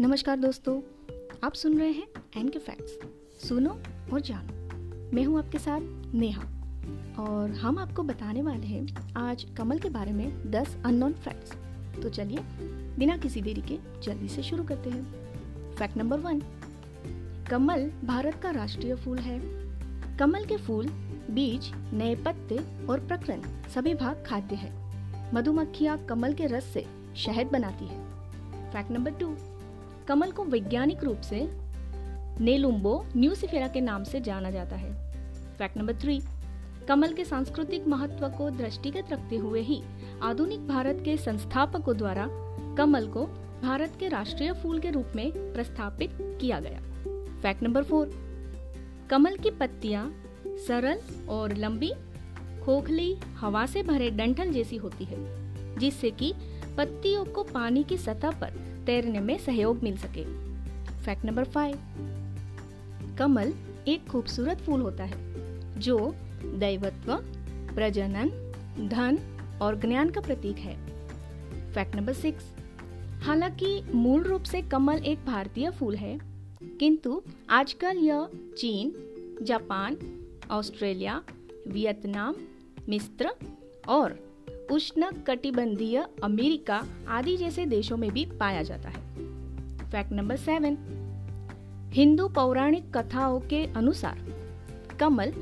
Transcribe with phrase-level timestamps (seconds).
[0.00, 0.74] नमस्कार दोस्तों,
[1.44, 3.70] आप सुन रहे हैं एन के फैक्ट्स सुनो
[4.12, 6.42] और जानो। मैं हूँ आपके साथ नेहा
[7.22, 11.52] और हम आपको बताने वाले हैं आज कमल के बारे में 10 अननोन फैक्ट्स
[12.02, 12.38] तो चलिए,
[12.98, 16.42] बिना किसी देरी के जल्दी से शुरू करते हैं। फैक्ट नंबर वन
[17.50, 19.38] कमल भारत का राष्ट्रीय फूल है।
[20.16, 20.88] कमल के फूल,
[21.30, 23.42] बीज, नए पत्ते और प्रकरण
[23.74, 24.72] सभी भाग खाद्य है।
[25.34, 26.86] मधुमक्खियाँ कमल के रस से
[27.16, 28.02] शहद बनाती है।
[28.72, 29.36] फैक्ट नंबर टू
[30.08, 31.40] कमल को वैज्ञानिक रूप से
[32.40, 34.92] नेलुम्बो न्यूसिफेरा के नाम से जाना जाता है।
[35.58, 36.20] फैक्ट नंबर थ्री
[36.88, 39.82] कमल के सांस्कृतिक महत्व को दृष्टिगत रखते हुए ही
[40.22, 42.26] आधुनिक भारत के संस्थापकों द्वारा
[42.74, 43.24] कमल को
[43.62, 46.80] भारत के राष्ट्रीय फूल के रूप में प्रस्थापित किया गया।
[47.42, 48.10] फैक्ट नंबर फोर
[49.10, 51.92] कमल की पत्तियाँ सरल और लंबी,
[52.64, 55.18] खोखली हवा से भरे डंठल जैसी होती है,
[55.78, 56.32] जिससे कि
[56.76, 60.24] पत्तियों को पानी की सतह पर तैरने में सहयोग मिल सके।
[61.04, 61.76] फैक्ट नंबर फाइव
[63.18, 63.52] कमल
[63.88, 66.14] एक खूबसूरत फूल होता है, जो
[66.44, 67.14] दैवत्व,
[67.74, 68.28] प्रजनन,
[68.88, 69.18] धन
[69.62, 70.76] और ज्ञान का प्रतीक है।
[71.72, 72.44] फैक्ट नंबर सिक्स
[73.22, 76.18] हालाँकि मूल रूप से कमल एक भारतीय फूल है,
[76.80, 78.92] किंतु आजकल यह चीन,
[79.42, 79.96] जापान,
[80.50, 81.22] ऑस्ट्रेलिया,
[81.68, 82.34] वियतनाम,
[82.88, 83.34] मिस्र
[83.88, 84.27] और
[84.72, 89.00] उष्ण कटिबंधीय अमेरिका आदि जैसे देशों में भी पाया जाता है।
[89.90, 90.78] फैक्ट नंबर सेवन,
[91.92, 94.18] हिंदू पौराणिक कथाओं के अनुसार,
[95.00, 95.32] कमल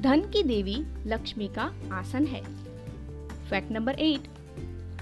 [0.00, 2.42] धन की देवी लक्ष्मी का आसन है।
[3.50, 4.20] फैक्ट नंबर एट,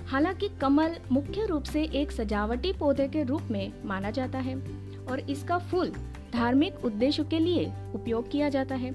[0.07, 4.57] हालाँकि कमल मुख्य रूप से एक सजावटी पौधे के रूप में माना जाता है
[5.11, 5.93] और इसका फूल
[6.33, 8.91] धार्मिक उद्देश्यों के लिए उपयोग किया जाता है।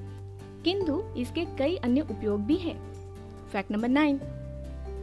[0.64, 2.94] किंतु इसके कई अन्य उपयोग भी हैं।
[3.48, 4.20] फैक्ट नंबर नाइन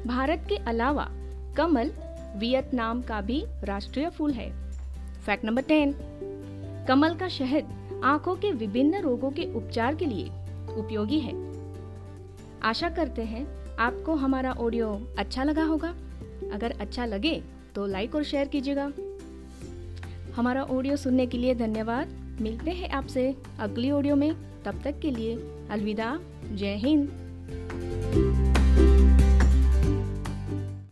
[0.07, 1.09] भारत के अलावा
[1.57, 1.93] कमल
[2.37, 4.51] वियतनाम का भी राष्ट्रीय फूल है।
[5.27, 5.95] फैक्ट नंबर टेन,
[6.89, 10.25] कमल का शहद आँखों के विभिन्न रोगों के उपचार के लिए
[10.77, 11.35] उपयोगी है।
[12.63, 15.95] आशा करते हैं आपको हमारा ऑडियो अच्छा लगा होगा।
[16.53, 17.43] अगर अच्छा लगे
[17.75, 18.91] तो लाइक और शेयर कीजिएगा।
[20.37, 22.09] हमारा ऑडियो सुनने के लिए धन्यवाद।
[22.41, 24.35] मिलते हैं आपसे अगली ऑडियो में।
[24.65, 25.35] तब तक के लिए
[25.71, 26.19] अलविदा।
[26.53, 28.52] जय हिंद।